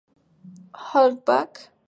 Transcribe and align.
Half 0.73 1.23
back. 1.25 1.71